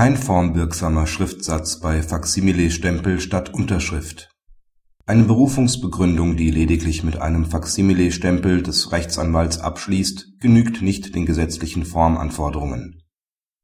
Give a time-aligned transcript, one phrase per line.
[0.00, 4.30] Kein formwirksamer Schriftsatz bei Faksimile-Stempel statt Unterschrift.
[5.04, 13.02] Eine Berufungsbegründung, die lediglich mit einem Faksimile-Stempel des Rechtsanwalts abschließt, genügt nicht den gesetzlichen Formanforderungen.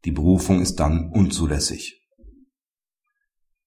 [0.04, 2.06] Die Berufung ist dann unzulässig.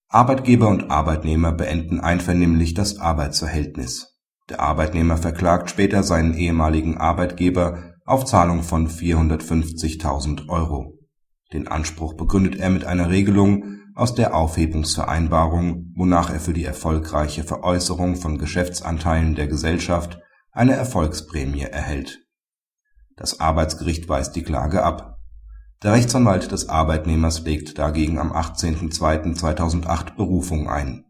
[0.07, 4.19] Arbeitgeber und Arbeitnehmer beenden einvernehmlich das Arbeitsverhältnis.
[4.47, 10.98] Der Arbeitnehmer verklagt später seinen ehemaligen Arbeitgeber auf Zahlung von 450.000 Euro.
[11.53, 17.43] Den Anspruch begründet er mit einer Regelung aus der Aufhebungsvereinbarung, wonach er für die erfolgreiche
[17.43, 20.19] Veräußerung von Geschäftsanteilen der Gesellschaft
[20.51, 22.19] eine Erfolgsprämie erhält.
[23.15, 25.17] Das Arbeitsgericht weist die Klage ab.
[25.83, 31.05] Der Rechtsanwalt des Arbeitnehmers legt dagegen am 18.02.2008 Berufung ein.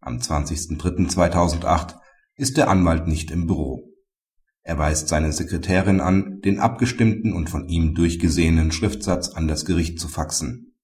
[0.00, 1.94] Am 20.03.2008
[2.36, 3.88] ist der Anwalt nicht im Büro
[4.68, 9.98] er weist seine Sekretärin an, den abgestimmten und von ihm durchgesehenen Schriftsatz an das Gericht
[9.98, 10.74] zu faxen.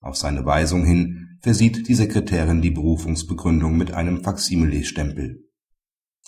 [0.00, 5.44] Auf seine Weisung hin versieht die Sekretärin die Berufungsbegründung mit einem Faksimile-Stempel.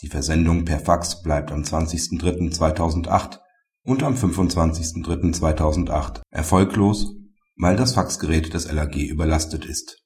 [0.02, 3.38] Die Versendung per Fax bleibt am 20.03.2008
[3.82, 7.16] und am 25.03.2008 erfolglos,
[7.56, 9.98] weil das Faxgerät des LAG überlastet ist.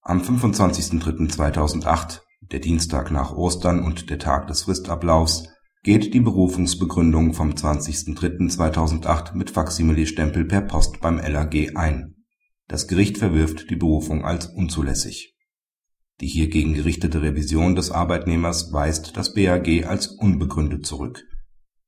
[0.00, 5.46] Am 25.03.2008, der Dienstag nach Ostern und der Tag des Fristablaufs
[5.82, 12.16] geht die Berufungsbegründung vom 20.03.2008 mit Faksimile-Stempel per Post beim LAG ein.
[12.68, 15.34] Das Gericht verwirft die Berufung als unzulässig.
[16.20, 21.24] Die hiergegen gerichtete Revision des Arbeitnehmers weist das BAG als unbegründet zurück.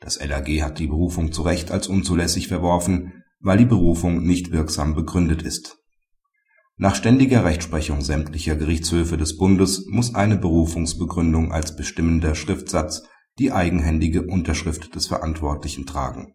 [0.01, 4.95] Das LAG hat die Berufung zu Recht als unzulässig verworfen, weil die Berufung nicht wirksam
[4.95, 5.77] begründet ist.
[6.79, 13.03] Nach ständiger Rechtsprechung sämtlicher Gerichtshöfe des Bundes muss eine Berufungsbegründung als bestimmender Schriftsatz
[13.39, 16.35] die eigenhändige Unterschrift des Verantwortlichen tragen.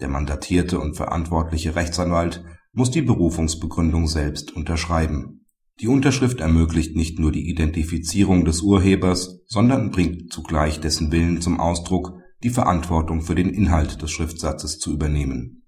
[0.00, 5.46] Der mandatierte und verantwortliche Rechtsanwalt muss die Berufungsbegründung selbst unterschreiben.
[5.80, 11.60] Die Unterschrift ermöglicht nicht nur die Identifizierung des Urhebers, sondern bringt zugleich dessen Willen zum
[11.60, 15.64] Ausdruck, die Verantwortung für den Inhalt des Schriftsatzes zu übernehmen.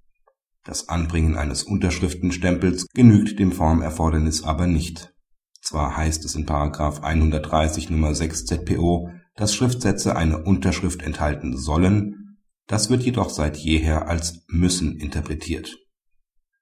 [0.65, 5.15] Das Anbringen eines Unterschriftenstempels genügt dem Formerfordernis aber nicht.
[5.61, 6.47] Zwar heißt es in§
[7.01, 8.15] 130 Nr.
[8.15, 14.97] 6 ZPO dass Schriftsätze eine Unterschrift enthalten sollen, das wird jedoch seit jeher als müssen
[14.97, 15.77] interpretiert.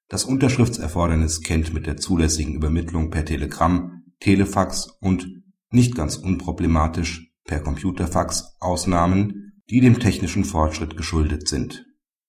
[0.09, 5.27] Das Unterschriftserfordernis kennt mit der zulässigen Übermittlung per Telegramm, Telefax und
[5.71, 11.87] nicht ganz unproblematisch per Computerfax Ausnahmen, die dem technischen Fortschritt geschuldet sind.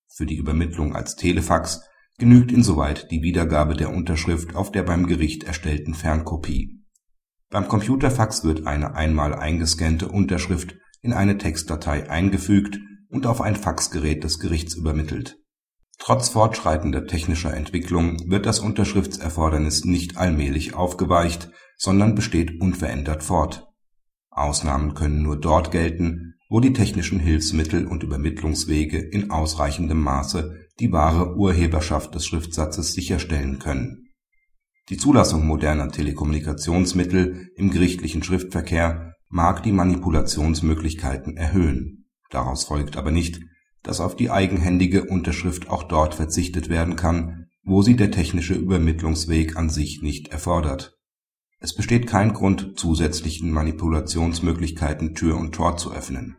[0.07, 1.81] Für die Übermittlung als Telefax
[2.17, 6.84] genügt insoweit die Wiedergabe der Unterschrift auf der beim Gericht erstellten Fernkopie
[7.55, 14.25] beim Computerfax wird eine einmal eingescannte Unterschrift in eine Textdatei eingefügt und auf ein Faxgerät
[14.25, 15.37] des Gerichts übermittelt.
[15.97, 23.65] Trotz fortschreitender technischer Entwicklung wird das Unterschriftserfordernis nicht allmählich aufgeweicht, sondern besteht unverändert fort.
[24.31, 30.91] Ausnahmen können nur dort gelten, wo die technischen Hilfsmittel und Übermittlungswege in ausreichendem Maße die
[30.91, 34.04] wahre Urheberschaft des Schriftsatzes sicherstellen können
[34.89, 43.41] die Zulassung moderner Telekommunikationsmittel im gerichtlichen Schriftverkehr mag die Manipulationsmöglichkeiten erhöhen, daraus folgt aber nicht,
[43.81, 49.57] dass auf die eigenhändige Unterschrift auch dort verzichtet werden kann, wo sie der technische Übermittlungsweg
[49.57, 50.95] an sich nicht erfordert.
[51.59, 56.37] Es besteht kein Grund, zusätzlichen Manipulationsmöglichkeiten Tür und Tor zu öffnen.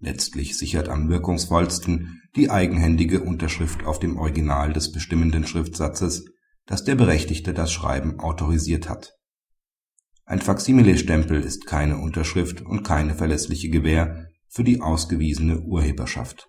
[0.00, 6.24] Letztlich sichert am wirkungsvollsten die eigenhändige Unterschrift auf dem Original des bestimmenden Schriftsatzes
[6.68, 9.14] dass der Berechtigte das Schreiben autorisiert hat.
[10.26, 16.48] Ein Faksimile-Stempel ist keine Unterschrift und keine verlässliche Gewähr für die ausgewiesene Urheberschaft.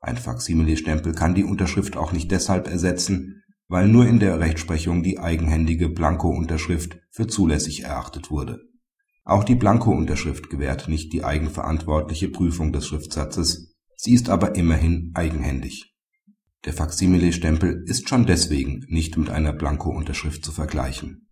[0.00, 5.20] Ein Faksimile-Stempel kann die Unterschrift auch nicht deshalb ersetzen, weil nur in der Rechtsprechung die
[5.20, 8.58] eigenhändige Blanko-Unterschrift für zulässig erachtet wurde.
[9.22, 15.93] Auch die Blanko-Unterschrift gewährt nicht die eigenverantwortliche Prüfung des Schriftsatzes, sie ist aber immerhin eigenhändig
[16.64, 21.28] der Faksimile-Stempel ist schon deswegen nicht mit einer Blanko-Unterschrift zu vergleichen.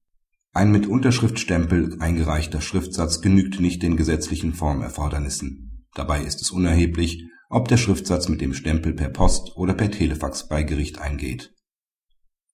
[0.52, 5.86] Ein mit Unterschriftstempel eingereichter Schriftsatz genügt nicht den gesetzlichen Formerfordernissen.
[5.94, 10.48] Dabei ist es unerheblich, ob der Schriftsatz mit dem Stempel per Post oder per Telefax
[10.48, 11.54] bei Gericht eingeht.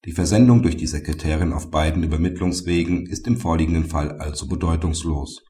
[0.05, 5.43] Die Versendung durch die Sekretärin auf beiden Übermittlungswegen ist im vorliegenden Fall also bedeutungslos.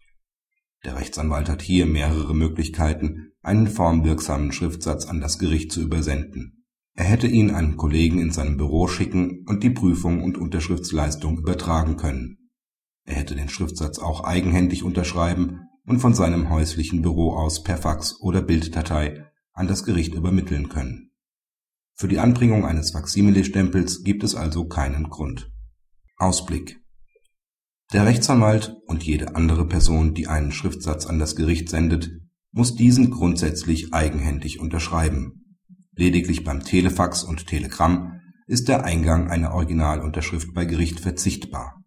[0.84, 6.57] Der Rechtsanwalt hat hier mehrere Möglichkeiten, einen formwirksamen Schriftsatz an das Gericht zu übersenden
[6.98, 11.96] er hätte ihn einem Kollegen in seinem Büro schicken und die Prüfung und Unterschriftsleistung übertragen
[11.96, 12.50] können.
[13.04, 18.20] Er hätte den Schriftsatz auch eigenhändig unterschreiben und von seinem häuslichen Büro aus per Fax
[18.20, 21.12] oder Bilddatei an das Gericht übermitteln können.
[21.94, 25.52] Für die Anbringung eines Faksimile-Stempels gibt es also keinen Grund.
[26.16, 26.80] Ausblick
[27.92, 32.10] Der Rechtsanwalt und jede andere Person, die einen Schriftsatz an das Gericht sendet,
[32.50, 35.44] muss diesen grundsätzlich eigenhändig unterschreiben.
[35.98, 41.82] Lediglich beim Telefax und Telegramm ist der Eingang einer Originalunterschrift bei Gericht verzichtbar.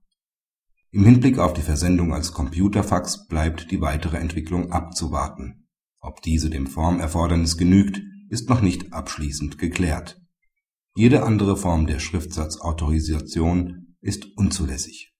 [0.92, 5.70] Im Hinblick auf die Versendung als Computerfax bleibt die weitere Entwicklung abzuwarten.
[6.02, 10.20] Ob diese dem Formerfordernis genügt, ist noch nicht abschließend geklärt.
[10.94, 15.11] Jede andere Form der Schriftsatzautorisation ist unzulässig